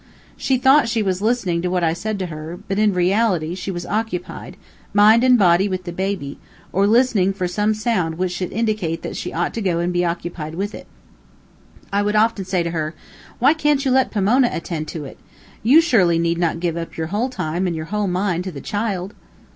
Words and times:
She 0.35 0.57
thought 0.57 0.89
she 0.89 1.03
was 1.03 1.21
listening 1.21 1.61
to 1.61 1.67
what 1.69 1.83
I 1.83 1.93
said 1.93 2.17
to 2.17 2.25
her, 2.25 2.57
but, 2.67 2.79
in 2.79 2.91
reality, 2.91 3.53
she 3.53 3.69
was 3.69 3.85
occupied, 3.85 4.57
mind 4.95 5.23
and 5.23 5.37
body, 5.37 5.69
with 5.69 5.83
the 5.83 5.91
baby, 5.91 6.39
or 6.73 6.87
listening 6.87 7.33
for 7.33 7.47
some 7.47 7.75
sound 7.75 8.17
which 8.17 8.31
should 8.31 8.51
indicate 8.51 9.03
that 9.03 9.15
she 9.15 9.31
ought 9.31 9.53
to 9.53 9.61
go 9.61 9.77
and 9.77 9.93
be 9.93 10.03
occupied 10.03 10.55
with 10.55 10.73
it. 10.73 10.87
I 11.93 12.01
would 12.01 12.15
often 12.15 12.45
say 12.45 12.63
to 12.63 12.71
her: 12.71 12.95
"Why 13.37 13.53
can't 13.53 13.85
you 13.85 13.91
let 13.91 14.09
Pomona 14.09 14.49
attend 14.51 14.87
to 14.87 15.05
it? 15.05 15.19
You 15.61 15.81
surely 15.81 16.17
need 16.17 16.39
not 16.39 16.59
give 16.59 16.77
up 16.77 16.97
your 16.97 17.05
whole 17.13 17.29
time 17.29 17.67
and 17.67 17.75
your 17.75 17.85
whole 17.93 18.07
mind 18.07 18.43
to 18.45 18.51
the 18.51 18.59
child." 18.59 19.13